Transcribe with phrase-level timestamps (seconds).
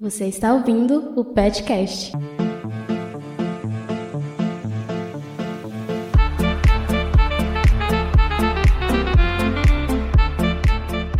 [0.00, 2.12] Você está ouvindo o Petcast.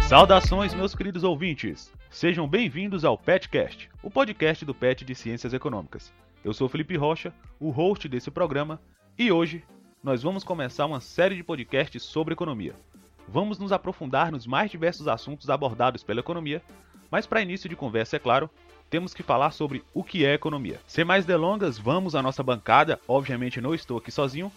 [0.08, 1.92] Saudações, meus queridos ouvintes!
[2.08, 6.12] Sejam bem-vindos ao Petcast, o podcast do PET de Ciências Econômicas.
[6.45, 8.80] Eu sou Felipe Rocha, o host desse programa,
[9.18, 9.64] e hoje
[10.00, 12.76] nós vamos começar uma série de podcasts sobre economia.
[13.26, 16.62] Vamos nos aprofundar nos mais diversos assuntos abordados pela economia,
[17.10, 18.48] mas para início de conversa, é claro,
[18.91, 20.81] temos que falar sobre o que é economia.
[20.86, 22.99] Sem mais delongas, vamos à nossa bancada.
[23.07, 24.50] Obviamente não estou aqui sozinho.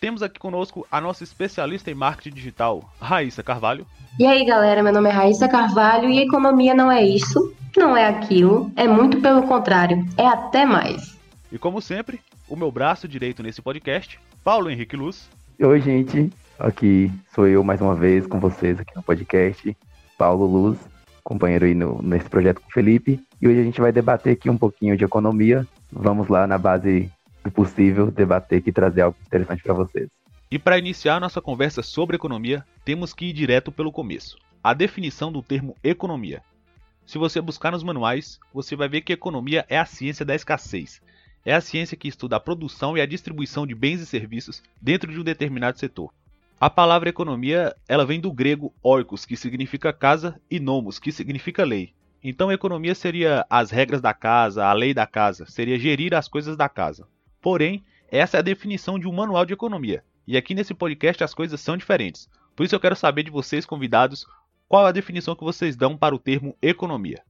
[0.00, 3.86] Temos aqui conosco a nossa especialista em marketing digital, Raíssa Carvalho.
[4.18, 8.06] E aí, galera, meu nome é Raíssa Carvalho e economia não é isso, não é
[8.06, 11.16] aquilo, é muito pelo contrário, é até mais.
[11.50, 15.30] E como sempre, o meu braço direito nesse podcast, Paulo Henrique Luz.
[15.58, 16.30] Oi, gente.
[16.58, 19.76] Aqui sou eu mais uma vez com vocês aqui no podcast,
[20.18, 20.78] Paulo Luz,
[21.26, 23.20] companheiro aí no, nesse projeto com o Felipe.
[23.42, 25.66] E hoje a gente vai debater aqui um pouquinho de economia.
[25.90, 27.10] Vamos lá, na base
[27.42, 30.08] do possível, debater aqui e trazer algo interessante para vocês.
[30.48, 34.36] E para iniciar nossa conversa sobre economia, temos que ir direto pelo começo.
[34.62, 36.40] A definição do termo economia.
[37.04, 41.02] Se você buscar nos manuais, você vai ver que economia é a ciência da escassez.
[41.44, 45.12] É a ciência que estuda a produção e a distribuição de bens e serviços dentro
[45.12, 46.12] de um determinado setor.
[46.58, 51.64] A palavra economia, ela vem do grego oikos, que significa casa, e nomos, que significa
[51.64, 51.92] lei.
[52.24, 56.56] Então, economia seria as regras da casa, a lei da casa, seria gerir as coisas
[56.56, 57.06] da casa.
[57.42, 60.02] Porém, essa é a definição de um manual de economia.
[60.26, 62.26] E aqui nesse podcast as coisas são diferentes.
[62.56, 64.26] Por isso eu quero saber de vocês, convidados,
[64.66, 67.20] qual a definição que vocês dão para o termo economia.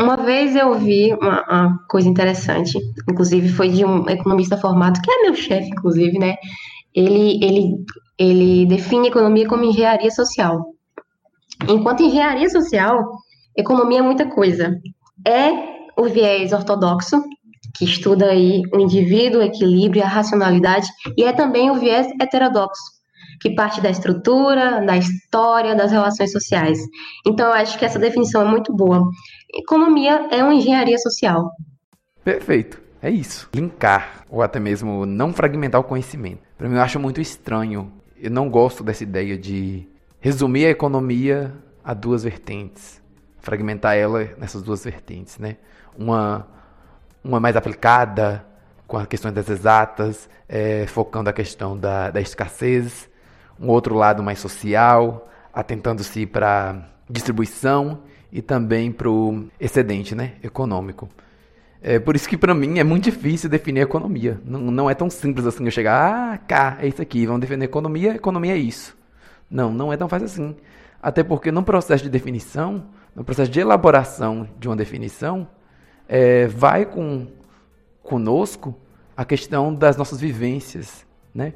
[0.00, 5.10] Uma vez eu vi uma, uma, coisa interessante, inclusive foi de um economista formado, que
[5.10, 6.36] é meu chefe, inclusive, né?
[6.94, 7.84] Ele, ele
[8.20, 10.74] ele define economia como engenharia social.
[11.66, 13.02] Enquanto engenharia social,
[13.56, 14.78] economia é muita coisa.
[15.26, 15.50] É
[15.96, 17.22] o viés ortodoxo,
[17.74, 22.82] que estuda aí o indivíduo, o equilíbrio a racionalidade, e é também o viés heterodoxo,
[23.40, 26.78] que parte da estrutura, da história, das relações sociais.
[27.26, 29.02] Então, eu acho que essa definição é muito boa.
[29.54, 31.50] Economia é uma engenharia social.
[32.22, 32.82] Perfeito.
[33.02, 33.48] É isso.
[33.54, 36.42] Linkar, ou até mesmo não fragmentar o conhecimento.
[36.58, 39.88] Para mim, eu acho muito estranho eu não gosto dessa ideia de
[40.20, 43.02] resumir a economia a duas vertentes,
[43.38, 45.56] fragmentar ela nessas duas vertentes, né?
[45.96, 46.46] Uma,
[47.24, 48.44] uma mais aplicada
[48.86, 53.08] com a questão das exatas, é, focando a questão da, da escassez,
[53.58, 61.08] um outro lado mais social, atentando-se para distribuição e também para o excedente né, econômico.
[61.82, 64.38] É por isso que para mim é muito difícil definir economia.
[64.44, 67.64] Não, não é tão simples assim eu chegar, ah, cá, é isso aqui, vamos definir
[67.64, 68.96] economia, economia é isso.
[69.50, 70.56] Não, não é tão fácil assim.
[71.02, 72.84] Até porque no processo de definição,
[73.16, 75.48] no processo de elaboração de uma definição,
[76.06, 77.28] é, vai com
[78.02, 78.78] conosco
[79.16, 81.54] a questão das nossas vivências, né?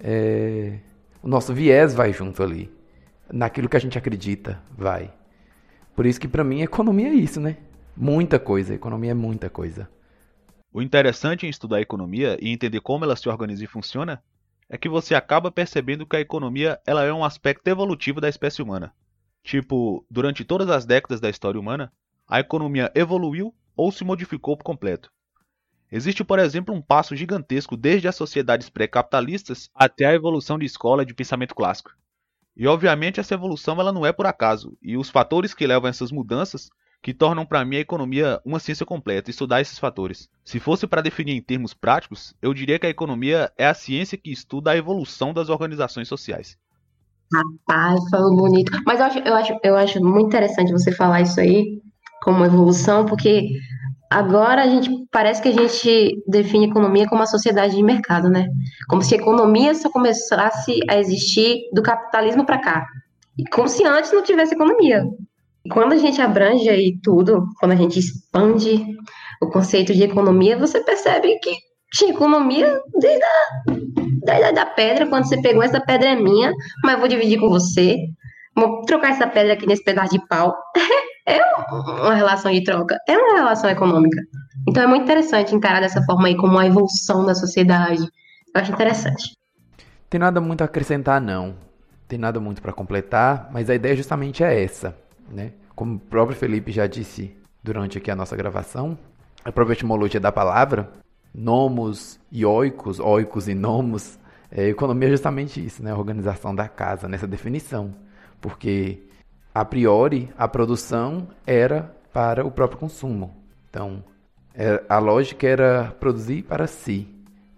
[0.00, 0.78] É,
[1.22, 2.72] o nosso viés vai junto ali,
[3.32, 5.12] naquilo que a gente acredita, vai.
[5.94, 7.56] Por isso que para mim economia é isso, né?
[7.96, 9.88] Muita coisa, economia é muita coisa.
[10.72, 14.22] O interessante em estudar a economia e entender como ela se organiza e funciona
[14.68, 18.62] é que você acaba percebendo que a economia ela é um aspecto evolutivo da espécie
[18.62, 18.94] humana.
[19.42, 21.92] Tipo, durante todas as décadas da história humana,
[22.28, 25.10] a economia evoluiu ou se modificou por completo.
[25.90, 31.04] Existe, por exemplo, um passo gigantesco desde as sociedades pré-capitalistas até a evolução de escola
[31.04, 31.90] de pensamento clássico.
[32.56, 35.90] E obviamente essa evolução ela não é por acaso, e os fatores que levam a
[35.90, 36.70] essas mudanças
[37.02, 40.28] que tornam para mim a economia uma ciência completa, estudar esses fatores.
[40.44, 44.18] Se fosse para definir em termos práticos, eu diria que a economia é a ciência
[44.18, 46.58] que estuda a evolução das organizações sociais.
[47.32, 48.72] Rapaz, falou bonito.
[48.84, 51.80] Mas eu acho, eu, acho, eu acho muito interessante você falar isso aí
[52.22, 53.48] como evolução, porque
[54.10, 58.46] agora a gente parece que a gente define economia como uma sociedade de mercado, né?
[58.88, 62.86] Como se a economia só começasse a existir do capitalismo para cá.
[63.52, 65.02] Como se antes não tivesse economia.
[65.68, 68.82] Quando a gente abrange aí tudo, quando a gente expande
[69.42, 71.54] o conceito de economia, você percebe que
[71.92, 76.52] tinha economia desde a, desde a pedra, quando você pegou essa pedra é minha,
[76.82, 77.96] mas vou dividir com você.
[78.56, 80.54] Vou trocar essa pedra aqui nesse pedaço de pau.
[81.26, 81.38] É
[81.68, 84.20] uma relação de troca, é uma relação econômica.
[84.66, 88.02] Então é muito interessante encarar dessa forma aí como uma evolução da sociedade.
[88.02, 89.36] Eu acho interessante.
[90.08, 91.54] Tem nada muito a acrescentar, não.
[92.08, 94.96] Tem nada muito para completar, mas a ideia justamente é essa
[95.30, 95.52] né?
[95.80, 98.98] Como o próprio Felipe já disse durante aqui a nossa gravação,
[99.42, 100.92] a própria etimologia da palavra,
[101.34, 104.18] nomos e oikos, oikos e nomos,
[104.50, 105.90] é, economia é justamente isso, né?
[105.90, 107.94] A organização da casa, nessa definição.
[108.42, 109.04] Porque,
[109.54, 113.34] a priori, a produção era para o próprio consumo.
[113.70, 114.04] Então,
[114.54, 117.08] é, a lógica era produzir para si.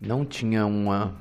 [0.00, 1.16] Não tinha uma,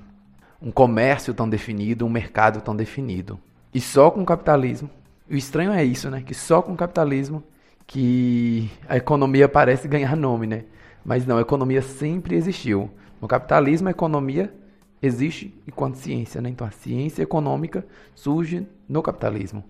[0.62, 3.39] um comércio tão definido, um mercado tão definido.
[3.74, 4.88] E só com o capitalismo,
[5.31, 6.21] o estranho é isso, né?
[6.21, 7.43] Que só com o capitalismo
[7.87, 10.65] que a economia parece ganhar nome, né?
[11.03, 12.89] Mas não, a economia sempre existiu.
[13.21, 14.53] No capitalismo, a economia
[15.01, 16.49] existe enquanto ciência, né?
[16.49, 19.63] Então a ciência econômica surge no capitalismo.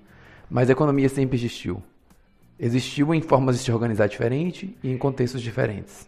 [0.49, 1.81] Mas a economia sempre existiu.
[2.59, 6.07] Existiu em formas de se organizar diferente e em contextos diferentes.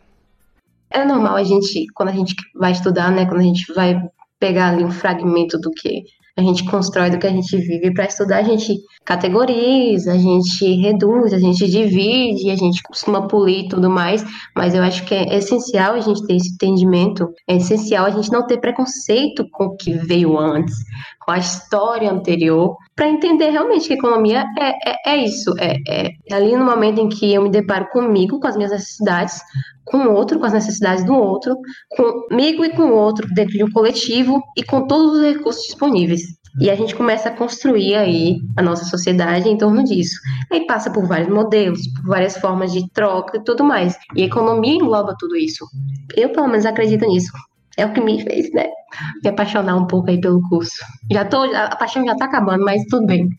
[0.90, 3.26] É normal a gente, quando a gente vai estudar, né?
[3.26, 4.00] Quando a gente vai
[4.40, 6.04] pegar ali um fragmento do que
[6.36, 8.76] a gente constrói do que a gente vive para estudar, a gente
[9.06, 14.26] categoriza, a gente reduz, a gente divide, a gente costuma polir e tudo mais,
[14.56, 18.32] mas eu acho que é essencial a gente ter esse entendimento, é essencial a gente
[18.32, 20.76] não ter preconceito com o que veio antes,
[21.26, 26.34] com a história anterior, para entender realmente que economia é, é, é isso, é, é
[26.34, 29.40] ali no momento em que eu me deparo comigo, com as minhas necessidades,
[29.86, 31.56] com o outro, com as necessidades do outro,
[31.96, 36.22] comigo e com o outro, dentro de um coletivo e com todos os recursos disponíveis.
[36.60, 40.16] E a gente começa a construir aí a nossa sociedade em torno disso.
[40.52, 43.98] Aí passa por vários modelos, por várias formas de troca e tudo mais.
[44.16, 45.66] E a economia engloba tudo isso.
[46.16, 47.32] Eu, pelo menos, acredito nisso.
[47.78, 48.66] É o que me fez, né?
[49.24, 50.84] Me apaixonar um pouco aí pelo curso.
[51.12, 53.30] Já tô, a paixão já tá acabando, mas tudo bem.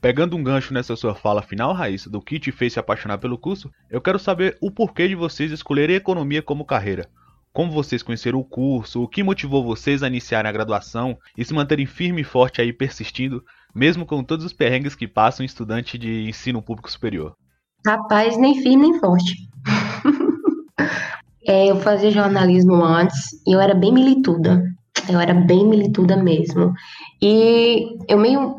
[0.00, 3.36] Pegando um gancho nessa sua fala final, Raíssa, do que te fez se apaixonar pelo
[3.36, 7.08] curso, eu quero saber o porquê de vocês escolherem economia como carreira.
[7.52, 11.54] Como vocês conheceram o curso, o que motivou vocês a iniciarem a graduação e se
[11.54, 13.42] manterem firme e forte aí persistindo,
[13.74, 17.34] mesmo com todos os perrengues que passa um estudante de ensino público superior?
[17.86, 19.34] Rapaz, nem firme nem forte.
[21.46, 23.16] é, eu fazia jornalismo antes
[23.46, 24.62] e eu era bem milituda.
[25.08, 26.72] Eu era bem milituda mesmo.
[27.22, 28.56] E eu meio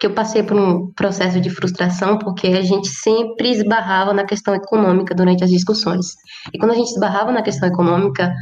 [0.00, 4.54] que eu passei por um processo de frustração porque a gente sempre esbarrava na questão
[4.54, 6.14] econômica durante as discussões.
[6.52, 8.32] E quando a gente esbarrava na questão econômica,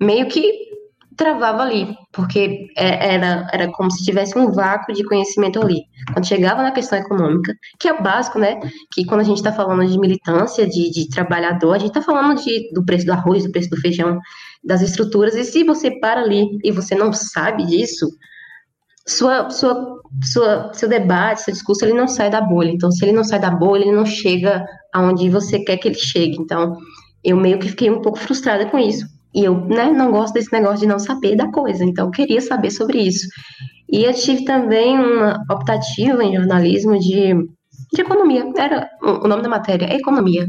[0.00, 0.67] meio que
[1.18, 5.82] travava ali, porque é, era, era como se tivesse um vácuo de conhecimento ali.
[6.12, 8.58] Quando chegava na questão econômica, que é o básico, né?
[8.92, 12.40] Que quando a gente está falando de militância, de, de trabalhador, a gente está falando
[12.40, 14.18] de, do preço do arroz, do preço do feijão,
[14.64, 18.06] das estruturas, e se você para ali e você não sabe disso,
[19.06, 22.70] sua, sua, sua, seu debate, seu discurso, ele não sai da bolha.
[22.70, 24.64] Então, se ele não sai da bolha, ele não chega
[24.94, 26.36] aonde você quer que ele chegue.
[26.38, 26.76] Então,
[27.24, 29.17] eu meio que fiquei um pouco frustrada com isso.
[29.34, 32.40] E eu né, não gosto desse negócio de não saber da coisa, então eu queria
[32.40, 33.28] saber sobre isso.
[33.90, 37.34] E eu tive também uma optativa em jornalismo de
[37.92, 38.44] de economia.
[38.56, 40.48] Era o nome da matéria, é economia.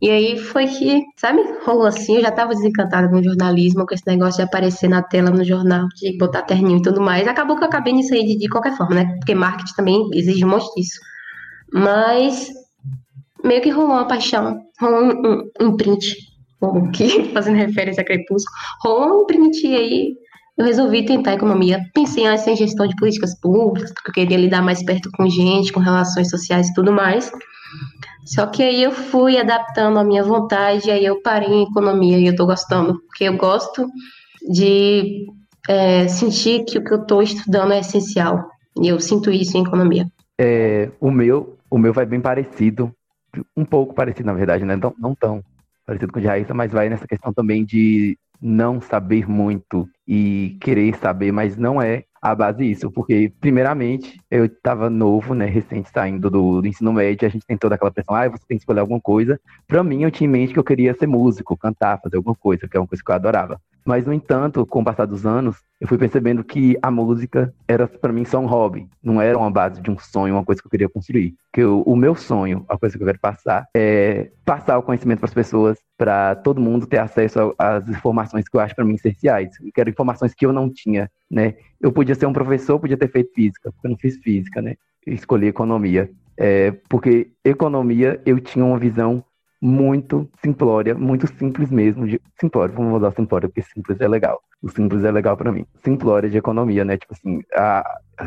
[0.00, 3.94] E aí foi que, sabe, rolou assim, eu já estava desencantada com o jornalismo, com
[3.94, 7.26] esse negócio de aparecer na tela no jornal, de botar terninho e tudo mais.
[7.26, 9.16] Acabou que eu acabei nisso aí de, de qualquer forma, né?
[9.16, 11.00] Porque marketing também exige um monte disso.
[11.72, 12.48] Mas
[13.42, 16.16] meio que rolou uma paixão, rolou um, um, um print,
[16.70, 20.14] como que, fazendo referência a Crepúsculo, um print aí
[20.56, 21.80] eu resolvi tentar economia.
[21.92, 25.80] Pensei em gestão de políticas públicas, porque eu queria lidar mais perto com gente, com
[25.80, 27.30] relações sociais e tudo mais.
[28.24, 32.26] Só que aí eu fui adaptando a minha vontade, aí eu parei em economia e
[32.26, 33.86] eu tô gostando, porque eu gosto
[34.48, 35.26] de
[35.68, 38.48] é, sentir que o que eu tô estudando é essencial.
[38.80, 40.06] E eu sinto isso em economia.
[40.38, 42.92] É, o meu, o meu vai bem parecido,
[43.56, 44.76] um pouco parecido, na verdade, né?
[44.76, 45.42] Não, não tão
[45.86, 50.56] parecido com o de Raíssa, mas vai nessa questão também de não saber muito e
[50.60, 55.90] querer saber, mas não é a base disso, porque, primeiramente, eu estava novo, né, recente
[55.90, 58.62] saindo do, do, ensino médio, a gente tem toda aquela pressão, ah, você tem que
[58.62, 59.38] escolher alguma coisa.
[59.66, 62.66] Para mim, eu tinha em mente que eu queria ser músico, cantar, fazer alguma coisa,
[62.66, 63.60] que é uma coisa que eu adorava.
[63.84, 67.86] Mas, no entanto, com o passar dos anos, eu fui percebendo que a música era,
[67.86, 68.88] para mim, só um hobby.
[69.02, 71.34] Não era uma base de um sonho, uma coisa que eu queria construir.
[71.52, 75.18] Que eu, o meu sonho, a coisa que eu quero passar, é passar o conhecimento
[75.18, 78.94] para as pessoas, para todo mundo ter acesso às informações que eu acho para mim
[78.94, 79.50] essenciais.
[79.60, 81.54] Eu quero informações que eu não tinha, né?
[81.78, 84.76] Eu podia ser um professor, podia ter feito física, porque eu não fiz física, né?
[85.06, 86.10] Eu escolhi economia.
[86.36, 89.22] É, porque economia eu tinha uma visão
[89.64, 92.06] muito simplória, muito simples mesmo.
[92.06, 94.38] De, simplória, vamos usar simplória, porque simples é legal.
[94.62, 95.64] O simples é legal para mim.
[95.82, 96.98] Simplória de economia, né?
[96.98, 97.82] Tipo assim, a,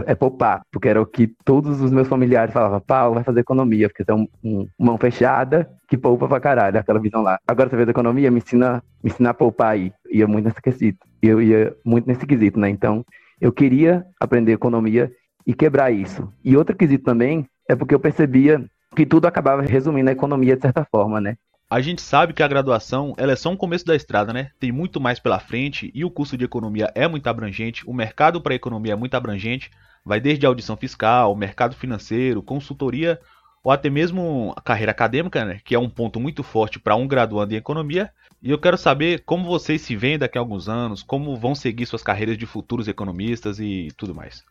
[0.08, 3.88] é poupar, porque era o que todos os meus familiares falavam, Paulo, vai fazer economia,
[3.88, 7.38] porque você é um, um, mão fechada que poupa pra caralho, aquela visão lá.
[7.48, 9.94] Agora você fez economia, me ensina, me ensina a poupar aí.
[10.10, 11.06] Ia muito nesse quesito.
[11.22, 12.68] Eu ia muito nesse quesito, né?
[12.68, 13.06] Então,
[13.40, 15.12] eu queria aprender economia
[15.46, 16.34] e quebrar isso.
[16.44, 18.66] E outro quesito também é porque eu percebia
[18.98, 21.38] que tudo acabava resumindo a economia de certa forma, né?
[21.70, 24.50] A gente sabe que a graduação ela é só um começo da estrada, né?
[24.60, 28.42] Tem muito mais pela frente e o curso de economia é muito abrangente, o mercado
[28.42, 29.70] para economia é muito abrangente,
[30.04, 33.20] vai desde audição fiscal, mercado financeiro, consultoria
[33.64, 37.08] ou até mesmo a carreira acadêmica, né, que é um ponto muito forte para um
[37.08, 38.10] graduando em economia.
[38.42, 41.86] E eu quero saber como vocês se veem daqui a alguns anos, como vão seguir
[41.86, 44.44] suas carreiras de futuros economistas e tudo mais.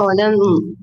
[0.00, 0.32] Olha,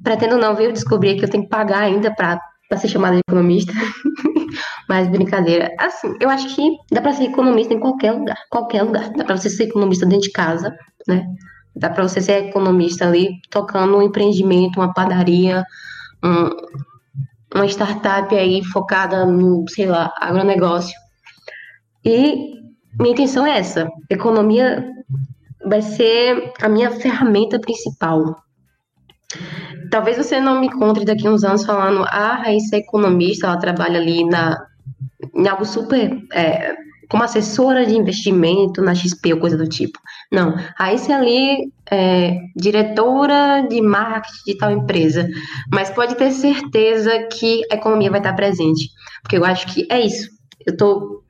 [0.04, 0.72] pretendo não, viu?
[0.72, 2.40] Descobri que eu tenho que pagar ainda para
[2.76, 3.72] ser chamada de economista.
[4.90, 5.74] Mas brincadeira.
[5.80, 9.10] Assim, eu acho que dá para ser economista em qualquer lugar, qualquer lugar.
[9.12, 10.76] Dá para você ser economista dentro de casa,
[11.08, 11.26] né?
[11.76, 15.64] Dá para você ser economista ali tocando um empreendimento, uma padaria,
[16.24, 16.50] um,
[17.54, 20.98] uma startup aí focada no, sei lá, agronegócio.
[22.04, 22.54] E
[23.00, 23.88] minha intenção é essa.
[24.10, 24.92] Economia
[25.66, 28.36] vai ser a minha ferramenta principal.
[29.90, 34.00] Talvez você não me encontre daqui uns anos falando, ah, Raíssa é economista, ela trabalha
[34.00, 34.58] ali na,
[35.36, 36.18] em algo super.
[36.34, 36.76] É,
[37.10, 40.00] como assessora de investimento na XP ou coisa do tipo.
[40.32, 45.30] Não, Raíssa é ali é diretora de marketing de tal empresa,
[45.72, 48.90] mas pode ter certeza que a economia vai estar presente,
[49.22, 50.30] porque eu acho que é isso.
[50.66, 51.24] Eu tô,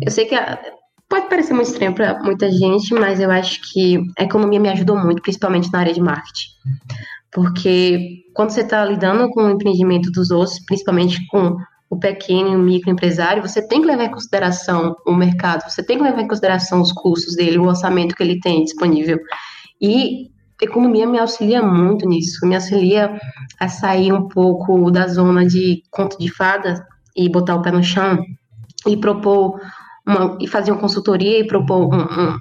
[0.00, 0.58] eu sei que a,
[1.08, 4.96] pode parecer muito estranho para muita gente, mas eu acho que a economia me ajudou
[4.96, 6.48] muito, principalmente na área de marketing.
[7.32, 11.56] Porque quando você está lidando com o empreendimento dos outros, principalmente com
[11.90, 15.96] o pequeno e o microempresário, você tem que levar em consideração o mercado, você tem
[15.96, 19.18] que levar em consideração os custos dele, o orçamento que ele tem disponível.
[19.80, 20.30] E
[20.60, 23.18] economia me auxilia muito nisso, me auxilia
[23.58, 27.82] a sair um pouco da zona de conto de fada e botar o pé no
[27.82, 28.18] chão
[28.86, 29.60] e propor
[30.06, 32.38] uma, e fazer uma consultoria e propor um, um,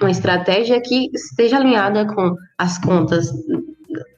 [0.00, 3.30] uma estratégia que esteja alinhada com as contas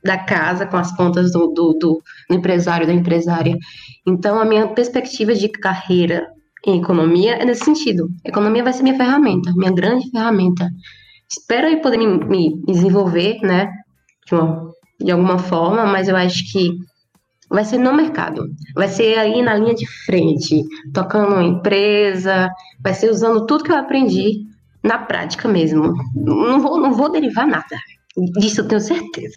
[0.03, 3.57] da casa, com as contas do, do, do, empresário, da empresária.
[4.07, 6.27] Então, a minha perspectiva de carreira
[6.67, 8.09] em economia é nesse sentido.
[8.25, 10.69] A economia vai ser minha ferramenta, minha grande ferramenta.
[11.31, 13.71] Espero aí poder me, me desenvolver, né,
[14.27, 16.71] de, uma, de alguma forma, mas eu acho que
[17.49, 20.63] vai ser no mercado, vai ser aí na linha de frente,
[20.93, 22.51] tocando uma empresa,
[22.83, 24.45] vai ser usando tudo que eu aprendi
[24.83, 25.93] na prática mesmo.
[26.15, 27.79] Não vou, não vou derivar nada.
[28.39, 29.37] Disso eu tenho certeza.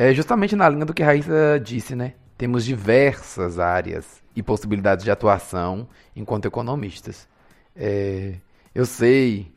[0.00, 2.14] É justamente na linha do que a Raíssa disse, né?
[2.36, 7.26] Temos diversas áreas e possibilidades de atuação enquanto economistas.
[7.74, 8.36] É,
[8.72, 9.50] eu sei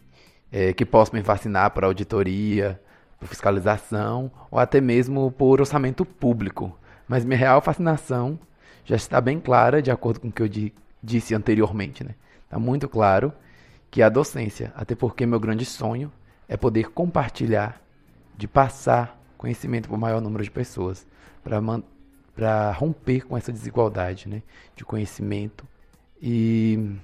[0.52, 2.82] é, que posso me fascinar por auditoria,
[3.20, 6.76] por fiscalização ou até mesmo por orçamento público,
[7.08, 8.40] mas minha real fascinação
[8.84, 12.04] já está bem clara, de acordo com o que eu di disse anteriormente.
[12.04, 12.16] Né?
[12.46, 13.32] Está muito claro
[13.92, 16.12] que a docência, até porque meu grande sonho
[16.50, 17.80] é poder compartilhar,
[18.36, 21.06] de passar conhecimento para o maior número de pessoas,
[21.44, 24.44] para romper com essa desigualdade né,
[24.76, 25.66] de conhecimento.
[26.22, 26.96] E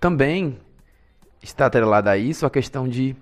[0.00, 0.58] também
[1.42, 3.14] está atrelada a isso a questão de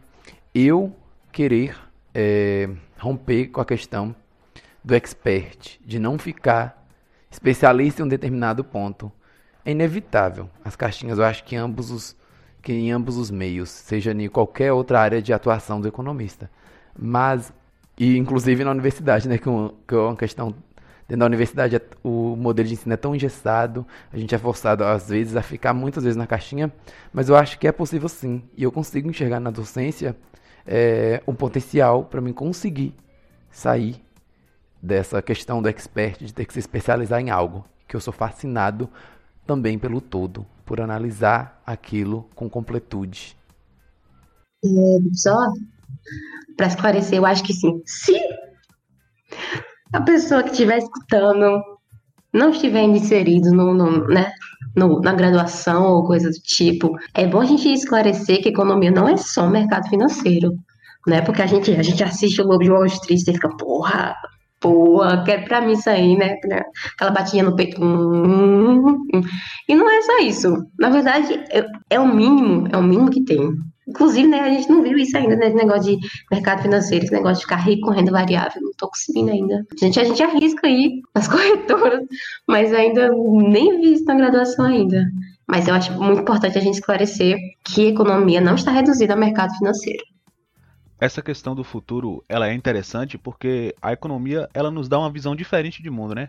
[0.55, 0.97] eu
[1.33, 1.77] querer
[2.15, 4.15] é, romper com a questão
[4.85, 6.87] do expert, de não ficar
[7.29, 9.11] especialista em um determinado ponto.
[9.65, 10.49] É inevitável.
[10.65, 12.17] As caixinhas, eu acho que, ambos os,
[12.63, 16.49] que em ambos os meios, seja em qualquer outra área de atuação do economista.
[16.97, 17.53] Mas
[17.99, 19.39] e inclusive na universidade, né?
[19.39, 20.55] Que, uma, que é uma questão.
[21.09, 24.85] Dentro da universidade, é, o modelo de ensino é tão engessado, a gente é forçado,
[24.85, 26.71] às vezes, a ficar muitas vezes na caixinha,
[27.11, 28.43] mas eu acho que é possível sim.
[28.55, 30.15] E eu consigo enxergar na docência
[30.67, 32.95] é, um potencial para mim conseguir
[33.51, 33.97] sair
[34.83, 37.65] dessa questão do expert, de ter que se especializar em algo.
[37.89, 38.91] Que eu sou fascinado
[39.47, 43.35] também pelo todo, por analisar aquilo com completude.
[44.63, 44.69] É,
[45.15, 45.35] só
[46.57, 47.81] para esclarecer, eu acho que sim.
[47.87, 48.19] Se
[49.93, 51.63] a pessoa que estiver escutando
[52.33, 54.31] não estiver inserido no, no, né,
[54.77, 59.09] no, na graduação ou coisa do tipo, é bom a gente esclarecer que economia não
[59.09, 60.53] é só mercado financeiro,
[61.07, 61.23] né?
[61.23, 64.15] Porque a gente, a gente assiste o Lobo de Wall Street e fica, porra,
[64.61, 66.37] porra, quero pra mim isso aí, né?
[66.95, 67.83] Aquela batinha no peito.
[67.83, 69.21] Hum, hum, hum.
[69.69, 70.67] E não é só isso.
[70.79, 73.51] Na verdade, é, é o mínimo, é o mínimo que tem.
[73.89, 77.15] Inclusive, né, a gente não viu isso ainda, né, esse negócio de mercado financeiro, esse
[77.15, 78.61] negócio de ficar rico com renda variável.
[78.61, 79.67] Não tô conseguindo ainda.
[79.73, 82.07] A gente, a gente arrisca aí nas corretoras,
[82.47, 85.07] mas ainda nem vi isso na graduação ainda.
[85.47, 89.57] Mas eu acho muito importante a gente esclarecer que economia não está reduzida ao mercado
[89.57, 90.05] financeiro.
[91.01, 95.35] Essa questão do futuro, ela é interessante porque a economia, ela nos dá uma visão
[95.35, 96.29] diferente de mundo, né?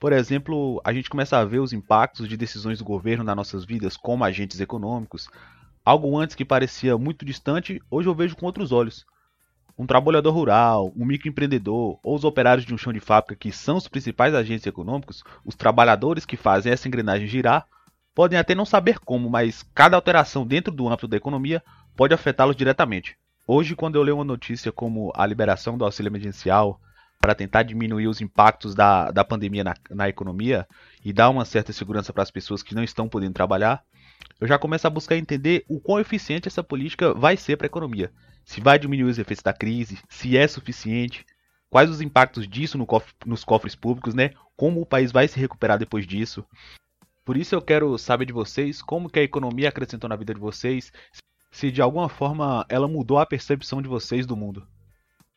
[0.00, 3.64] Por exemplo, a gente começa a ver os impactos de decisões do governo nas nossas
[3.64, 5.28] vidas como agentes econômicos,
[5.88, 9.06] Algo antes que parecia muito distante, hoje eu vejo com outros olhos.
[9.78, 13.78] Um trabalhador rural, um microempreendedor ou os operários de um chão de fábrica que são
[13.78, 17.66] os principais agentes econômicos, os trabalhadores que fazem essa engrenagem girar,
[18.14, 21.62] podem até não saber como, mas cada alteração dentro do âmbito da economia
[21.96, 23.16] pode afetá-los diretamente.
[23.46, 26.78] Hoje, quando eu leio uma notícia como a liberação do auxílio emergencial,
[27.18, 30.68] para tentar diminuir os impactos da, da pandemia na, na economia
[31.02, 33.82] e dar uma certa segurança para as pessoas que não estão podendo trabalhar,
[34.40, 37.68] eu já começo a buscar entender o quão eficiente essa política vai ser para a
[37.68, 38.12] economia.
[38.44, 41.26] Se vai diminuir os efeitos da crise, se é suficiente,
[41.68, 44.30] quais os impactos disso no cofre, nos cofres públicos, né?
[44.56, 46.44] Como o país vai se recuperar depois disso.
[47.24, 50.40] Por isso eu quero saber de vocês como que a economia acrescentou na vida de
[50.40, 50.92] vocês,
[51.50, 54.66] se de alguma forma ela mudou a percepção de vocês do mundo.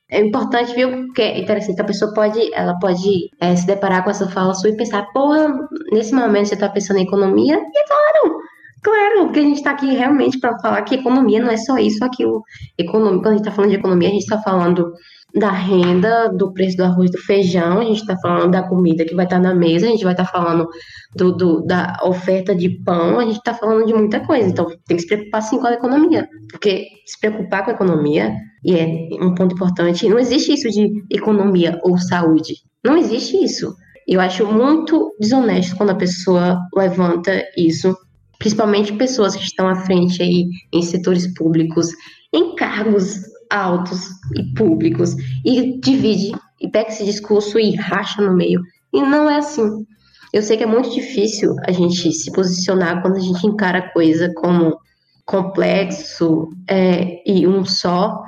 [0.10, 0.90] É importante, viu?
[1.06, 4.70] Porque é interessante, a pessoa pode, ela pode é, se deparar com essa fala sua
[4.70, 5.48] e pensar, porra,
[5.92, 7.56] nesse momento você está pensando em economia?
[7.56, 8.42] E é claro,
[8.82, 12.04] claro, porque a gente está aqui realmente para falar que economia não é só isso,
[12.04, 12.44] aquilo.
[12.78, 14.94] Economia, quando a gente está falando de economia, a gente está falando
[15.34, 19.16] da renda, do preço do arroz, do feijão, a gente está falando da comida que
[19.16, 20.68] vai estar tá na mesa, a gente vai estar tá falando
[21.16, 24.50] do, do, da oferta de pão, a gente está falando de muita coisa.
[24.50, 28.34] Então, tem que se preocupar sim com a economia, porque se preocupar com a economia,
[28.64, 28.86] e é
[29.22, 32.56] um ponto importante, não existe isso de economia ou saúde.
[32.84, 33.74] Não existe isso.
[34.08, 37.96] Eu acho muito desonesto quando a pessoa levanta isso,
[38.42, 41.90] principalmente pessoas que estão à frente aí em setores públicos,
[42.34, 43.20] em cargos
[43.52, 48.60] altos e públicos e divide e pega esse discurso e racha no meio.
[48.92, 49.86] E não é assim.
[50.34, 53.94] Eu sei que é muito difícil a gente se posicionar quando a gente encara a
[53.94, 54.76] coisa como
[55.24, 58.24] complexo é, e um só,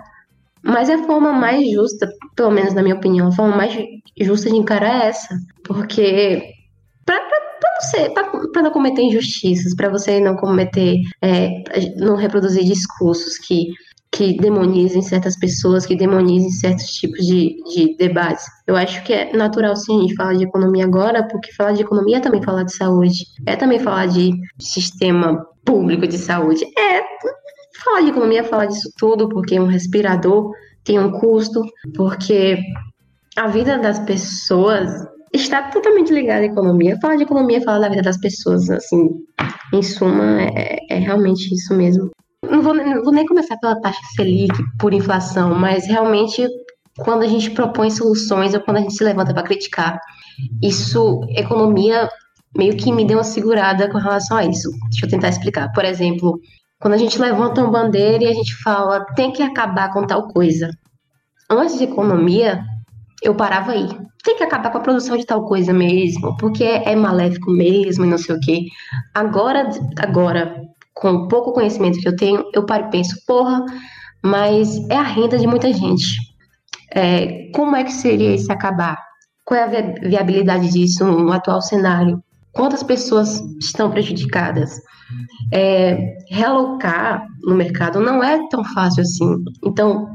[0.62, 3.76] mas é a forma mais justa, pelo menos na minha opinião, a forma mais
[4.22, 5.36] justa de encarar é essa.
[5.64, 6.44] Porque
[7.04, 7.43] para
[7.84, 8.10] não ser,
[8.52, 11.50] para não cometer injustiças, para você não cometer, é,
[11.98, 13.68] não reproduzir discursos que
[14.16, 18.46] que demonizem certas pessoas, que demonizem certos tipos de, de debates.
[18.68, 21.82] Eu acho que é natural sim a gente falar de economia agora, porque falar de
[21.82, 27.02] economia é também falar de saúde, é também falar de sistema público de saúde, é
[27.84, 30.52] falar de economia é falar disso tudo, porque um respirador
[30.84, 31.64] tem um custo,
[31.96, 32.60] porque
[33.36, 34.92] a vida das pessoas
[35.34, 36.98] está totalmente ligada à economia.
[37.02, 39.10] Falar de economia é falar da vida das pessoas, assim,
[39.74, 42.12] em suma, é, é realmente isso mesmo
[42.50, 46.46] não vou, não vou nem começar pela taxa Selic por inflação, mas realmente
[47.00, 50.00] quando a gente propõe soluções ou quando a gente se levanta para criticar,
[50.62, 52.08] isso, economia,
[52.56, 54.70] meio que me deu uma segurada com relação a isso.
[54.90, 55.72] Deixa eu tentar explicar.
[55.72, 56.40] Por exemplo,
[56.80, 60.28] quando a gente levanta uma bandeira e a gente fala tem que acabar com tal
[60.28, 60.70] coisa.
[61.50, 62.64] Antes de economia,
[63.24, 63.88] eu parava aí.
[64.24, 68.06] Tem que acabar com a produção de tal coisa mesmo, porque é, é maléfico mesmo
[68.06, 68.66] e não sei o quê.
[69.14, 73.66] Agora, agora com pouco conhecimento que eu tenho, eu paro e penso, porra,
[74.24, 76.18] mas é a renda de muita gente.
[76.94, 78.98] É, como é que seria esse acabar?
[79.44, 82.24] Qual é a viabilidade disso no atual cenário?
[82.54, 84.80] Quantas pessoas estão prejudicadas?
[85.52, 89.44] É, realocar no mercado não é tão fácil assim.
[89.66, 90.08] Então,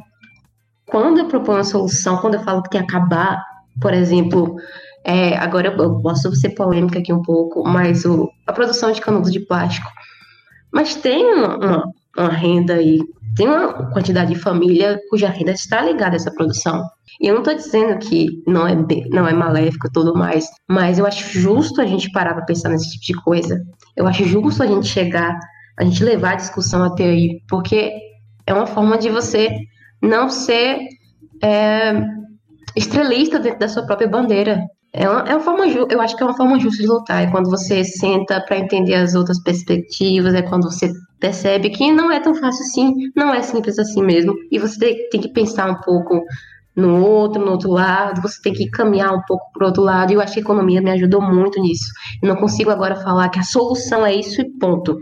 [0.88, 3.42] quando eu proponho uma solução, quando eu falo que tem que acabar,
[3.80, 4.56] por exemplo,
[5.04, 9.32] é, agora eu posso ser polêmica aqui um pouco, mas o, a produção de canudos
[9.32, 9.90] de plástico
[10.72, 13.00] mas tem uma, uma, uma renda aí,
[13.36, 16.84] tem uma quantidade de família cuja renda está ligada a essa produção.
[17.20, 18.76] E eu não estou dizendo que não é,
[19.10, 22.68] não é maléfico e tudo mais, mas eu acho justo a gente parar para pensar
[22.68, 23.62] nesse tipo de coisa.
[23.96, 25.38] Eu acho justo a gente chegar,
[25.78, 27.92] a gente levar a discussão até aí, porque
[28.46, 29.50] é uma forma de você
[30.02, 30.78] não ser
[31.42, 31.92] é,
[32.76, 34.64] estrelista dentro da sua própria bandeira.
[34.92, 37.22] É uma, é uma forma, eu acho que é uma forma justa de lutar.
[37.22, 42.10] É quando você senta para entender as outras perspectivas, é quando você percebe que não
[42.10, 44.34] é tão fácil assim, não é simples assim mesmo.
[44.50, 46.22] E você tem que pensar um pouco
[46.78, 50.12] no outro, no outro lado, você tem que caminhar um pouco para o outro lado.
[50.12, 51.86] E eu acho que a economia me ajudou muito nisso.
[52.22, 54.96] Eu não consigo agora falar que a solução é isso e ponto.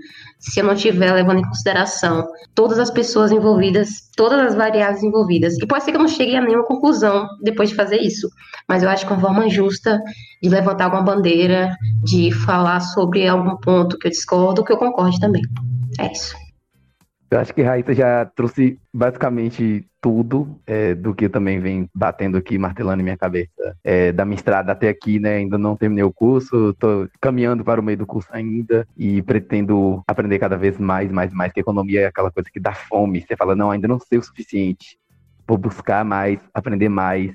[0.53, 5.59] Se eu não estiver levando em consideração todas as pessoas envolvidas, todas as variáveis envolvidas.
[5.59, 8.29] E pode ser que eu não chegue a nenhuma conclusão depois de fazer isso.
[8.69, 10.01] Mas eu acho que é uma forma justa
[10.43, 15.19] de levantar alguma bandeira, de falar sobre algum ponto que eu discordo, que eu concorde
[15.19, 15.43] também.
[15.99, 16.37] É isso.
[17.31, 22.57] Eu acho que Raíssa já trouxe basicamente tudo é, do que também vem batendo aqui,
[22.57, 23.77] martelando em minha cabeça.
[23.83, 25.39] É, da minha estrada até aqui, né?
[25.39, 30.05] Ainda não terminei o curso, tô caminhando para o meio do curso ainda e pretendo
[30.07, 33.21] aprender cada vez mais, mais, mais, que economia é aquela coisa que dá fome.
[33.21, 34.97] Você fala, não, ainda não sei o suficiente.
[35.45, 37.35] Vou buscar mais, aprender mais,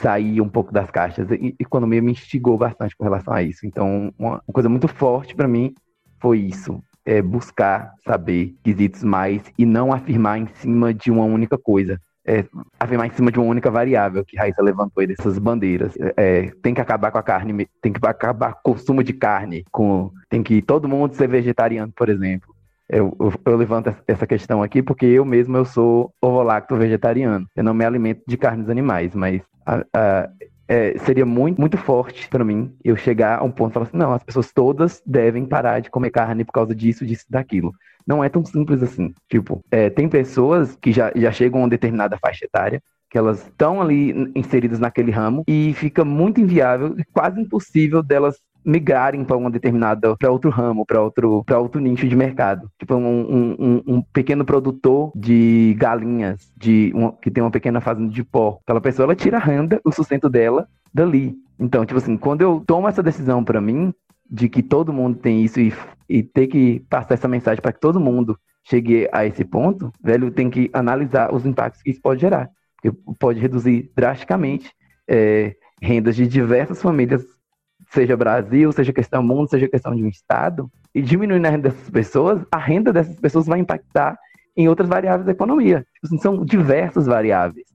[0.00, 1.30] sair um pouco das caixas.
[1.32, 3.66] E economia me instigou bastante com relação a isso.
[3.66, 5.74] Então, uma coisa muito forte para mim
[6.18, 11.58] foi isso é, buscar saber quesitos mais e não afirmar em cima de uma única
[11.58, 12.00] coisa.
[12.24, 12.44] É,
[12.78, 15.92] afirmar em cima de uma única variável que Raíssa levantou aí dessas bandeiras.
[16.16, 19.64] É, tem que acabar com a carne, tem que acabar com o consumo de carne,
[19.72, 22.54] com, tem que todo mundo ser vegetariano, por exemplo.
[22.88, 27.44] Eu, eu, eu, levanto essa questão aqui porque eu mesmo eu sou ovolacto vegetariano.
[27.56, 30.28] Eu não me alimento de carnes animais, mas a, a,
[30.70, 33.96] é, seria muito, muito forte para mim eu chegar a um ponto e falar assim,
[33.96, 37.72] não, as pessoas todas devem parar de comer carne por causa disso, disso, daquilo.
[38.06, 39.12] Não é tão simples assim.
[39.28, 42.80] Tipo, é, tem pessoas que já, já chegam a uma determinada faixa etária,
[43.10, 49.24] que elas estão ali inseridas naquele ramo e fica muito inviável quase impossível delas migrarem
[49.24, 52.70] para uma determinada para outro ramo, para outro para outro nicho de mercado.
[52.78, 58.12] Tipo um, um, um, pequeno produtor de galinhas, de um, que tem uma pequena fazenda
[58.12, 58.60] de porco.
[58.64, 61.36] Aquela pessoa ela tira a renda, o sustento dela dali.
[61.58, 63.92] Então, tipo assim, quando eu tomo essa decisão para mim
[64.30, 65.74] de que todo mundo tem isso e,
[66.08, 70.30] e ter que passar essa mensagem para que todo mundo chegue a esse ponto, velho,
[70.30, 72.48] tem que analisar os impactos que isso pode gerar.
[72.80, 74.72] Porque pode reduzir drasticamente
[75.08, 77.24] é, rendas de diversas famílias
[77.90, 81.90] seja Brasil, seja questão mundo, seja questão de um Estado, e diminuindo a renda dessas
[81.90, 84.18] pessoas, a renda dessas pessoas vai impactar
[84.56, 85.86] em outras variáveis da economia.
[85.94, 87.66] Tipo assim, são diversas variáveis.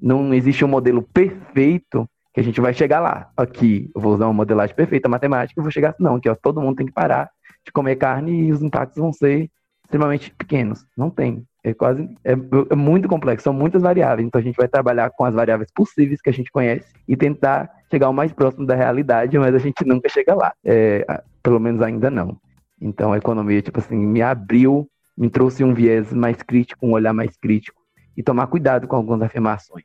[0.00, 3.30] Não existe um modelo perfeito que a gente vai chegar lá.
[3.36, 6.34] Aqui, eu vou usar uma modelagem perfeita matemática, eu vou chegar assim, não, aqui ó,
[6.34, 7.30] todo mundo tem que parar
[7.64, 9.50] de comer carne e os impactos vão ser
[9.84, 10.84] extremamente pequenos.
[10.96, 11.44] Não tem.
[11.62, 14.26] É quase é, é, muito complexo, são muitas variáveis.
[14.26, 17.70] Então a gente vai trabalhar com as variáveis possíveis que a gente conhece e tentar
[17.94, 20.52] chegar o mais próximo da realidade, mas a gente nunca chega lá.
[20.64, 22.36] É, pelo menos ainda não.
[22.80, 27.12] Então a economia, tipo assim, me abriu, me trouxe um viés mais crítico, um olhar
[27.12, 27.80] mais crítico
[28.16, 29.84] e tomar cuidado com algumas afirmações.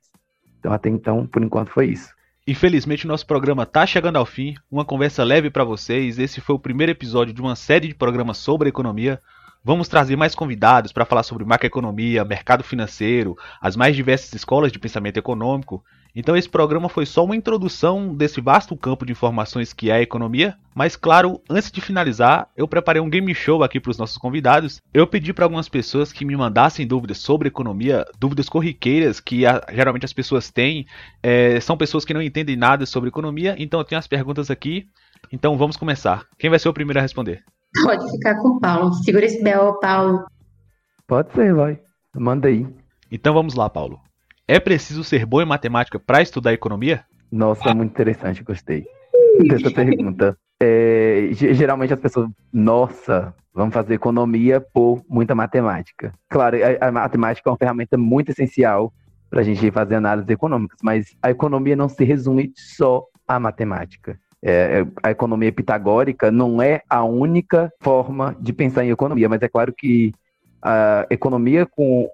[0.60, 2.10] Então até então, por enquanto, foi isso.
[2.48, 4.56] Infelizmente, nosso programa está chegando ao fim.
[4.72, 6.17] Uma conversa leve para vocês.
[6.17, 9.22] Esse foi o primeiro episódio de uma série de programas sobre economia.
[9.63, 14.80] Vamos trazer mais convidados para falar sobre macroeconomia, mercado financeiro, as mais diversas escolas de
[14.80, 15.84] pensamento econômico
[16.15, 20.02] então esse programa foi só uma introdução desse vasto campo de informações que é a
[20.02, 24.17] economia, mas claro, antes de finalizar, eu preparei um game show aqui para os nossos
[24.17, 24.82] convidados.
[24.93, 29.62] Eu pedi para algumas pessoas que me mandassem dúvidas sobre economia, dúvidas corriqueiras que a,
[29.72, 30.86] geralmente as pessoas têm,
[31.22, 34.88] é, são pessoas que não entendem nada sobre economia, então eu tenho as perguntas aqui.
[35.32, 36.26] Então vamos começar.
[36.38, 37.43] Quem vai ser o primeiro a responder?
[37.84, 38.93] Pode ficar com o Paulo.
[38.93, 40.26] Segura esse belo, Paulo.
[41.08, 41.80] Pode ser, vai.
[42.15, 42.65] Manda aí.
[43.12, 44.00] Então vamos lá, Paulo.
[44.49, 47.05] É preciso ser bom em matemática para estudar economia?
[47.31, 48.83] Nossa, muito interessante, gostei
[49.47, 50.35] dessa pergunta.
[50.59, 56.12] É, geralmente as pessoas, nossa, vamos fazer economia por muita matemática.
[56.27, 58.91] Claro, a, a matemática é uma ferramenta muito essencial
[59.29, 64.19] para a gente fazer análises econômicas, mas a economia não se resume só à matemática.
[64.41, 69.47] É, a economia pitagórica não é a única forma de pensar em economia, mas é
[69.47, 70.12] claro que
[70.59, 72.09] a economia com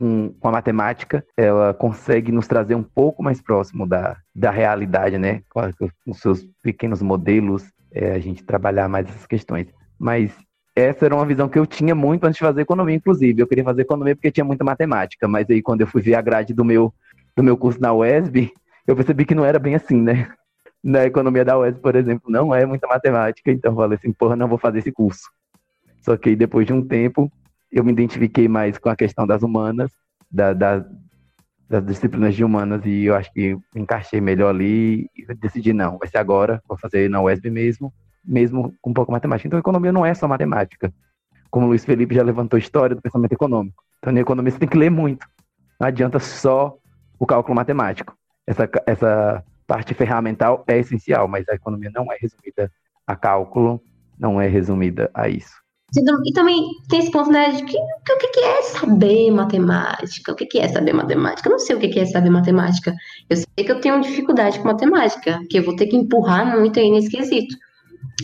[0.00, 5.18] com, com, a matemática, ela consegue nos trazer um pouco mais próximo da, da realidade,
[5.18, 5.42] né?
[5.50, 5.60] Com,
[6.06, 9.66] os seus pequenos modelos, é, a gente trabalhar mais essas questões.
[9.98, 10.32] Mas
[10.74, 13.42] essa era uma visão que eu tinha muito antes de fazer economia, inclusive.
[13.42, 16.22] Eu queria fazer economia porque tinha muita matemática, mas aí quando eu fui ver a
[16.22, 16.94] grade do meu,
[17.36, 18.50] do meu curso na UESB,
[18.86, 20.32] eu percebi que não era bem assim, né?
[20.82, 24.34] Na economia da UESB, por exemplo, não é muita matemática, então eu falei assim, porra,
[24.34, 25.28] não vou fazer esse curso.
[26.00, 27.30] Só que depois de um tempo,
[27.70, 29.90] eu me identifiquei mais com a questão das humanas,
[30.30, 30.84] da, da,
[31.68, 36.08] das disciplinas de humanas, e eu acho que encaixei melhor ali e decidi, não, vai
[36.08, 37.92] ser agora, vou fazer na UESB mesmo,
[38.24, 39.46] mesmo com um pouco de matemática.
[39.46, 40.92] Então, economia não é só matemática.
[41.50, 43.82] Como o Luiz Felipe já levantou a história do pensamento econômico.
[43.98, 45.26] Então, na economia você tem que ler muito.
[45.78, 46.76] Não adianta só
[47.18, 48.16] o cálculo matemático.
[48.46, 52.70] Essa, essa parte ferramental é essencial, mas a economia não é resumida
[53.06, 53.80] a cálculo,
[54.18, 55.54] não é resumida a isso.
[55.96, 60.32] E também tem esse ponto, né, de que, que o que é saber matemática?
[60.32, 61.48] O que é saber matemática?
[61.48, 62.94] Eu não sei o que é saber matemática.
[63.28, 66.78] Eu sei que eu tenho dificuldade com matemática, que eu vou ter que empurrar muito
[66.78, 67.56] aí nesse quesito.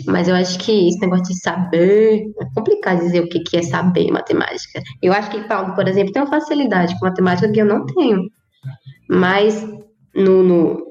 [0.07, 4.11] Mas eu acho que esse negócio de saber é complicado dizer o que é saber
[4.11, 4.83] matemática.
[5.03, 8.31] Eu acho que Paulo, por exemplo, tem uma facilidade com matemática que eu não tenho.
[9.09, 9.67] Mas
[10.15, 10.87] no, no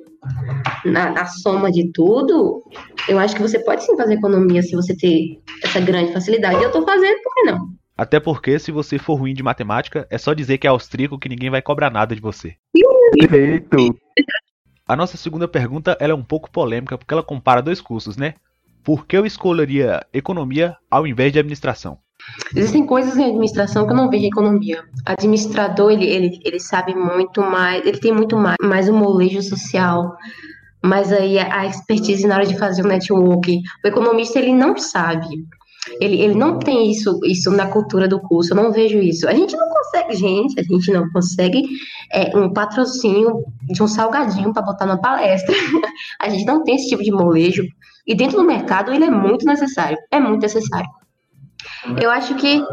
[0.85, 2.63] na, na, soma de tudo,
[3.07, 6.59] eu acho que você pode sim fazer economia se você ter essa grande facilidade.
[6.59, 7.69] E eu tô fazendo, por que não?
[7.97, 11.29] Até porque, se você for ruim de matemática, é só dizer que é austríaco que
[11.29, 12.55] ninguém vai cobrar nada de você.
[13.17, 13.97] Perfeito!
[14.87, 18.35] A nossa segunda pergunta ela é um pouco polêmica porque ela compara dois cursos, né?
[18.83, 21.97] Por que eu escolheria economia ao invés de administração?
[22.55, 24.83] Existem coisas em administração que eu não vejo em economia.
[25.05, 30.15] Administrador, ele, ele, ele sabe muito mais, ele tem muito mais, mais o molejo social,
[30.85, 33.61] mas aí a expertise na hora de fazer o network.
[33.83, 35.27] O economista, ele não sabe.
[35.99, 39.27] Ele, ele não tem isso, isso na cultura do curso, eu não vejo isso.
[39.27, 41.61] A gente não consegue, gente, a gente não consegue
[42.11, 45.53] é, um patrocínio de um salgadinho para botar na palestra.
[46.19, 47.63] a gente não tem esse tipo de molejo.
[48.07, 49.97] E dentro do mercado ele é muito necessário.
[50.11, 50.89] É muito necessário.
[52.01, 52.63] Eu acho que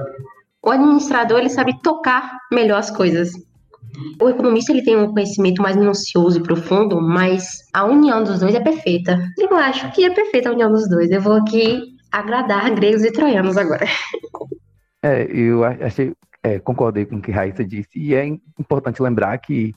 [0.62, 3.33] o administrador ele sabe tocar melhor as coisas.
[4.21, 8.55] O economista ele tem um conhecimento mais minucioso e profundo, mas a união dos dois
[8.55, 9.18] é perfeita.
[9.38, 11.11] Eu acho que é perfeita a união dos dois.
[11.11, 13.87] Eu vou aqui agradar gregos e troianos agora.
[15.03, 19.75] É, eu achei, é, concordei com o que Raíssa disse, e é importante lembrar que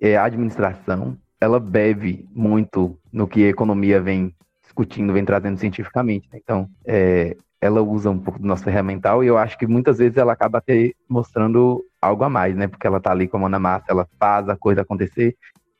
[0.00, 6.28] é, a administração ela bebe muito no que a economia vem discutindo, vem trazendo cientificamente.
[6.32, 6.38] Né?
[6.42, 10.16] Então, é, ela usa um pouco do nosso ferramental e eu acho que muitas vezes
[10.16, 12.66] ela acaba até mostrando algo a mais, né?
[12.66, 15.36] Porque ela tá ali com a mão na massa, ela faz a coisa acontecer.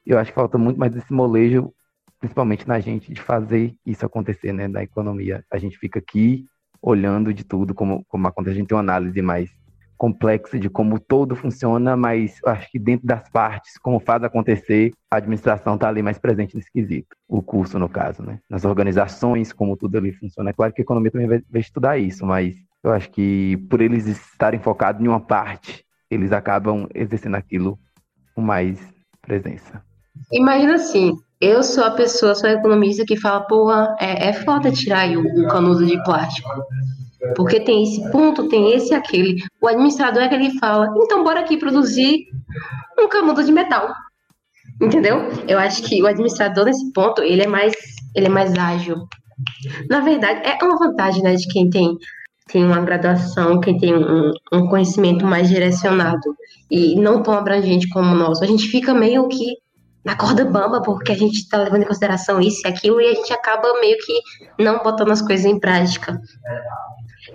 [0.06, 1.74] E eu acho que falta muito mais desse molejo,
[2.20, 4.68] principalmente na gente, de fazer isso acontecer, né?
[4.68, 5.44] Da economia.
[5.50, 6.46] A gente fica aqui
[6.80, 8.56] olhando de tudo como, como acontece.
[8.56, 9.50] A gente tem uma análise mais
[10.02, 15.18] complexa de como todo funciona, mas acho que dentro das partes, como faz acontecer, a
[15.18, 17.14] administração está ali mais presente nesse quesito.
[17.28, 18.40] O curso, no caso, né?
[18.50, 20.50] Nas organizações, como tudo ali funciona.
[20.50, 23.80] É claro que a economia também vai, vai estudar isso, mas eu acho que por
[23.80, 27.79] eles estarem focados em uma parte, eles acabam exercendo aquilo
[28.35, 28.79] com mais
[29.22, 29.83] presença.
[30.31, 34.70] Imagina assim, eu sou a pessoa, sou a economista que fala, porra, é, é foda
[34.70, 36.51] tirar o, o canudo de plástico.
[37.35, 39.42] Porque tem esse ponto, tem esse e aquele.
[39.61, 42.27] O administrador é que ele fala, então bora aqui produzir
[42.98, 43.88] um canudo de metal.
[44.81, 45.29] Entendeu?
[45.48, 47.72] Eu acho que o administrador nesse ponto, ele é mais,
[48.14, 49.07] ele é mais ágil.
[49.88, 51.96] Na verdade, é uma vantagem, né, de quem tem
[52.52, 56.36] tem uma graduação, quem tem um, um conhecimento mais direcionado
[56.70, 58.44] e não tão abrangente como o nosso.
[58.44, 59.56] A gente fica meio que
[60.04, 63.14] na corda bamba, porque a gente está levando em consideração isso e aquilo, e a
[63.14, 64.12] gente acaba meio que
[64.62, 66.20] não botando as coisas em prática.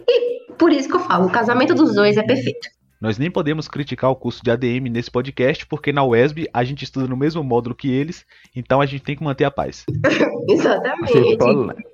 [0.07, 2.67] E por isso que eu falo, o casamento dos dois é perfeito.
[2.99, 6.83] Nós nem podemos criticar o curso de ADM nesse podcast, porque na UESB a gente
[6.83, 9.85] estuda no mesmo módulo que eles, então a gente tem que manter a paz.
[10.49, 11.13] Exatamente.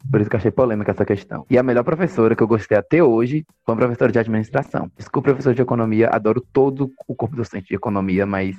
[0.09, 1.45] Por isso que eu achei polêmica essa questão.
[1.49, 4.89] E a melhor professora que eu gostei até hoje foi uma professora de administração.
[4.97, 8.55] Desculpa, professor de economia, adoro todo o corpo docente de economia, mas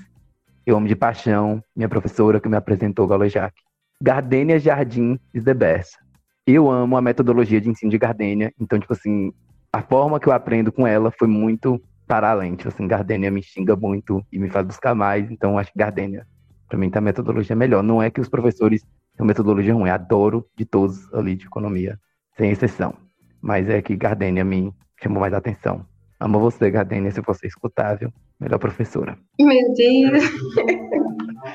[0.67, 3.55] eu amo de paixão minha professora que me apresentou, Galojac.
[4.03, 6.05] Gardênia Jardim is the best
[6.47, 9.33] eu amo a metodologia de ensino de Gardênia, então, tipo assim,
[9.73, 12.55] a forma que eu aprendo com ela foi muito para além.
[12.55, 16.27] Tipo assim, Gardênia me xinga muito e me faz buscar mais, então acho que Gardênia,
[16.69, 17.83] para mim, tá a metodologia melhor.
[17.83, 18.83] Não é que os professores
[19.17, 21.99] têm metodologia ruim, adoro de todos ali de economia,
[22.37, 22.95] sem exceção.
[23.41, 25.85] Mas é que Gardênia me chamou mais atenção.
[26.19, 28.13] Amo você, Gardênia, se você escutar, viu?
[28.41, 29.19] Melhor professora.
[29.39, 30.25] Meu Deus.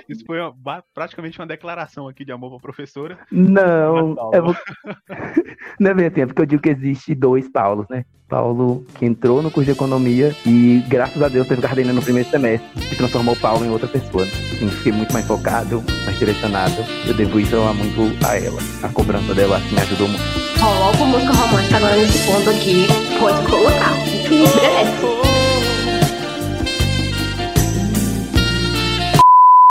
[0.08, 3.18] Isso foi uma, praticamente uma declaração aqui de amor pra professora.
[3.32, 4.40] Não, é,
[5.80, 8.06] não é bem assim, é porque eu digo que existe dois Paulos, né?
[8.30, 12.30] Paulo que entrou no curso de economia e, graças a Deus, teve Gardenia no primeiro
[12.30, 14.24] semestre e transformou Paulo em outra pessoa.
[14.24, 16.76] Assim, fiquei muito mais focado, mais direcionado.
[17.08, 18.60] Eu devo isso muito a ela.
[18.84, 20.24] A cobrança dela assim, me ajudou muito.
[20.60, 22.88] Coloca música romântica agora nesse ponto aqui.
[23.20, 23.96] Pode colocar.
[24.30, 25.19] Merece.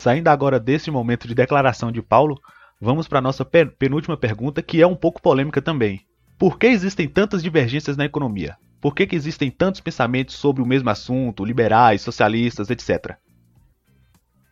[0.09, 2.41] Saindo agora desse momento de declaração de Paulo,
[2.81, 6.01] vamos para a nossa penúltima pergunta, que é um pouco polêmica também.
[6.39, 8.57] Por que existem tantas divergências na economia?
[8.81, 13.19] Por que, que existem tantos pensamentos sobre o mesmo assunto, liberais, socialistas, etc?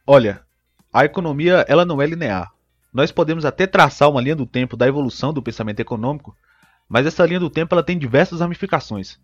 [0.07, 0.43] Olha,
[0.93, 2.53] a economia ela não é linear.
[2.93, 6.37] Nós podemos até traçar uma linha do tempo da evolução do pensamento econômico,
[6.87, 9.19] mas essa linha do tempo ela tem diversas ramificações.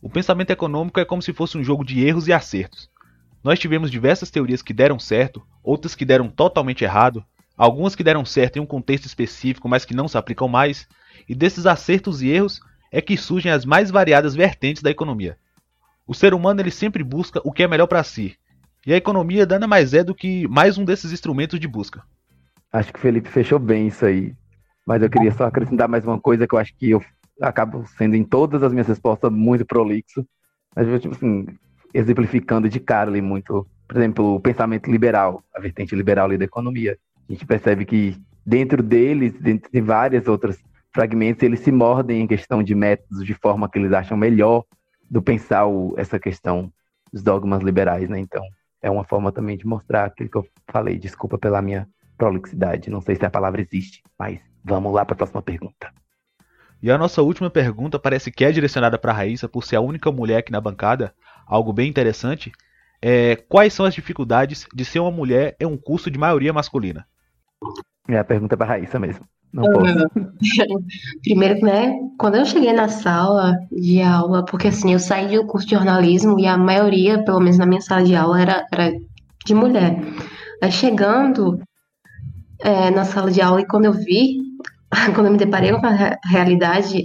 [0.00, 2.88] O pensamento econômico é como se fosse um jogo de erros e acertos.
[3.44, 7.22] Nós tivemos diversas teorias que deram certo, outras que deram totalmente errado,
[7.56, 10.88] algumas que deram certo em um contexto específico, mas que não se aplicam mais,
[11.28, 15.36] e desses acertos e erros é que surgem as mais variadas vertentes da economia.
[16.06, 18.34] O ser humano ele sempre busca o que é melhor para si,
[18.86, 22.02] e a economia nada mais é do que mais um desses instrumentos de busca.
[22.72, 24.34] Acho que o Felipe fechou bem isso aí.
[24.86, 27.02] Mas eu queria só acrescentar mais uma coisa que eu acho que eu
[27.40, 30.26] acabo sendo em todas as minhas respostas muito prolixo.
[30.76, 31.46] Mas, tipo assim,
[31.94, 36.44] exemplificando de cara ali muito, por exemplo, o pensamento liberal, a vertente liberal ali da
[36.44, 36.98] economia.
[37.28, 40.58] A gente percebe que dentro deles, dentro de várias outras
[40.92, 44.64] fragmentos, eles se mordem em questão de métodos, de forma que eles acham melhor
[45.08, 46.70] do pensar o, essa questão
[47.12, 48.18] dos dogmas liberais, né?
[48.18, 48.42] Então,
[48.82, 50.98] é uma forma também de mostrar aquilo que eu falei.
[50.98, 55.16] Desculpa pela minha prolixidade, não sei se a palavra existe, mas vamos lá para a
[55.16, 55.92] próxima pergunta.
[56.82, 59.80] E a nossa última pergunta parece que é direcionada para a Raíssa, por ser a
[59.80, 61.14] única mulher aqui na bancada,
[61.46, 62.52] algo bem interessante.
[63.00, 67.06] É, quais são as dificuldades de ser uma mulher em um curso de maioria masculina?
[68.08, 69.26] É a pergunta para a Raíssa mesmo.
[69.52, 69.94] Não posso.
[71.22, 75.66] Primeiro, né, quando eu cheguei na sala de aula, porque assim, eu saí do curso
[75.66, 78.92] de jornalismo e a maioria, pelo menos na minha sala de aula, era, era
[79.46, 79.96] de mulher.
[80.60, 81.60] Aí chegando
[82.60, 84.38] é, na sala de aula e quando eu vi,
[85.14, 87.04] quando eu me deparei com a realidade,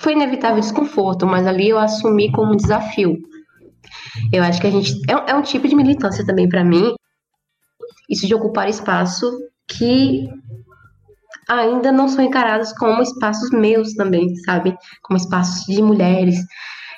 [0.00, 3.16] foi inevitável desconforto, mas ali eu assumi como um desafio.
[4.32, 4.94] Eu acho que a gente.
[5.08, 6.94] É, é um tipo de militância também para mim,
[8.08, 9.30] isso de ocupar espaço
[9.68, 10.28] que
[11.48, 14.76] ainda não são encarados como espaços meus também, sabe?
[15.02, 16.36] Como espaços de mulheres.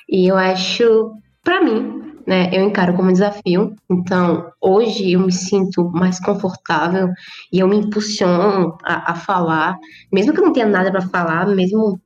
[0.09, 3.75] E eu acho, para mim, né, eu encaro como desafio.
[3.91, 7.09] Então, hoje eu me sinto mais confortável
[7.53, 9.77] e eu me impulsiono a, a falar,
[10.13, 12.01] mesmo que eu não tenha nada para falar, mesmo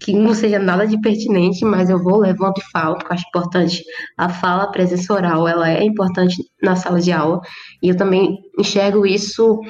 [0.00, 3.28] que não seja nada de pertinente, mas eu vou, levanto e falo, porque eu acho
[3.28, 3.84] importante
[4.16, 7.40] a fala, a presença oral, ela é importante na sala de aula,
[7.82, 9.60] e eu também enxergo isso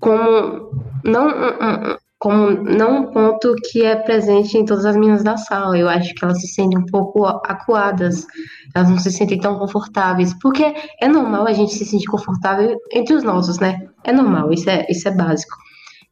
[0.00, 0.70] como
[1.04, 5.76] não um, como não um ponto que é presente em todas as meninas da sala.
[5.76, 8.26] Eu acho que elas se sentem um pouco acuadas,
[8.74, 13.14] elas não se sentem tão confortáveis, porque é normal a gente se sentir confortável entre
[13.14, 13.78] os nossos, né?
[14.02, 15.54] É normal, isso é, isso é básico.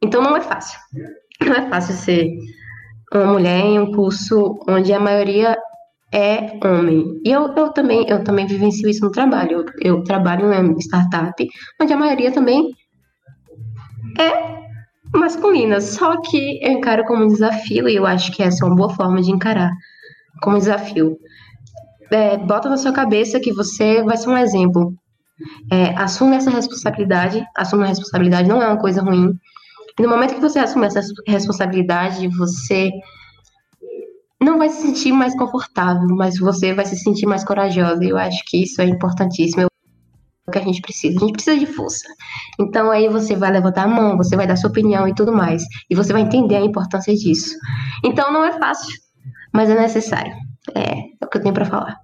[0.02, 0.78] Então não é fácil.
[1.40, 2.28] Não é fácil ser
[3.18, 5.56] uma mulher em um curso onde a maioria
[6.12, 7.20] é homem.
[7.24, 9.64] E eu, eu também eu também vivencio isso no trabalho.
[9.80, 11.48] Eu, eu trabalho em uma startup
[11.80, 12.70] onde a maioria também
[14.18, 14.52] é
[15.18, 18.76] masculina, só que eu encaro como um desafio e eu acho que essa é uma
[18.76, 19.70] boa forma de encarar
[20.42, 21.18] como desafio.
[22.10, 24.94] É, bota na sua cabeça que você vai ser um exemplo.
[25.70, 27.42] É, assume essa responsabilidade.
[27.56, 29.32] Assume a responsabilidade não é uma coisa ruim.
[29.98, 32.90] E no momento que você assume essa responsabilidade, você
[34.40, 38.04] não vai se sentir mais confortável, mas você vai se sentir mais corajosa.
[38.04, 39.66] E eu acho que isso é importantíssimo
[40.50, 41.16] que a gente precisa.
[41.16, 42.06] A gente precisa de força.
[42.58, 45.64] Então aí você vai levantar a mão, você vai dar sua opinião e tudo mais.
[45.88, 47.56] E você vai entender a importância disso.
[48.04, 48.94] Então não é fácil,
[49.52, 50.32] mas é necessário.
[50.74, 51.96] É, é o que eu tenho para falar.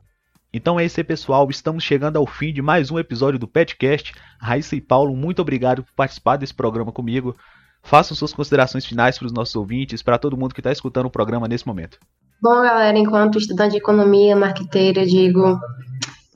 [0.53, 1.49] Então é isso aí, pessoal.
[1.51, 4.15] Estamos chegando ao fim de mais um episódio do Petcast.
[4.41, 7.37] Raíssa e Paulo, muito obrigado por participar desse programa comigo.
[7.89, 11.11] Façam suas considerações finais para os nossos ouvintes, para todo mundo que está escutando o
[11.11, 11.99] programa nesse momento.
[12.39, 15.59] Bom, galera, enquanto estudante de economia, marqueteira, digo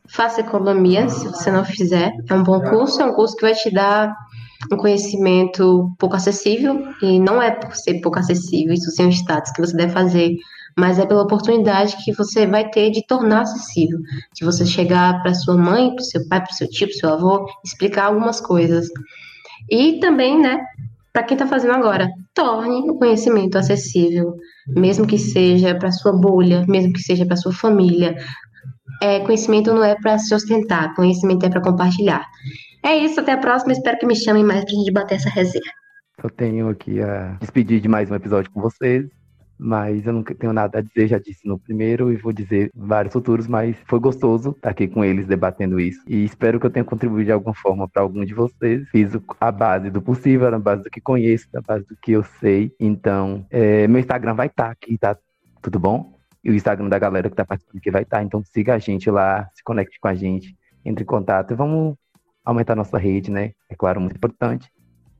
[0.08, 2.10] Faça economia, se você não fizer.
[2.28, 4.14] É um bom curso, é um curso que vai te dar
[4.72, 9.52] um conhecimento pouco acessível, e não é por ser pouco acessível, isso sem o status
[9.52, 10.34] que você deve fazer,
[10.74, 13.98] mas é pela oportunidade que você vai ter de tornar acessível.
[14.34, 17.46] De você chegar para sua mãe, para seu pai, para seu tio, para seu avô,
[17.62, 18.88] explicar algumas coisas.
[19.70, 20.58] E também, né,
[21.12, 24.34] para quem está fazendo agora, torne o conhecimento acessível,
[24.68, 28.16] mesmo que seja para sua bolha, mesmo que seja para sua família,
[29.02, 32.24] é, conhecimento não é para se ostentar, conhecimento é para compartilhar.
[32.84, 33.72] É isso, até a próxima.
[33.72, 35.72] Espero que me chamem mais para a gente bater essa resenha.
[36.22, 39.06] Eu tenho aqui a despedir de mais um episódio com vocês,
[39.62, 43.12] mas eu não tenho nada a dizer, já disse no primeiro e vou dizer vários
[43.12, 46.84] futuros, mas foi gostoso estar aqui com eles debatendo isso e espero que eu tenha
[46.84, 48.88] contribuído de alguma forma para algum de vocês.
[48.90, 52.22] Fiz a base do possível, na base do que conheço, na base do que eu
[52.40, 52.74] sei.
[52.78, 55.16] Então, é, meu Instagram vai estar tá aqui, tá?
[55.60, 56.12] Tudo bom?
[56.44, 58.18] e o Instagram da galera que está participando que vai estar.
[58.18, 58.22] Tá.
[58.22, 61.96] Então siga a gente lá, se conecte com a gente, entre em contato e vamos
[62.44, 63.52] aumentar nossa rede, né?
[63.68, 64.70] É claro, muito importante.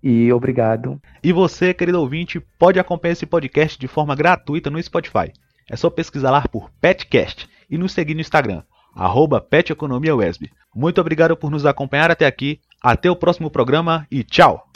[0.03, 1.01] E obrigado.
[1.23, 5.33] E você, querido ouvinte, pode acompanhar esse podcast de forma gratuita no Spotify.
[5.71, 8.63] É só pesquisar lá por Petcast e nos seguir no Instagram,
[9.41, 10.51] PetEconomiaWesb.
[10.75, 12.61] Muito obrigado por nos acompanhar até aqui.
[12.83, 14.67] Até o próximo programa e tchau!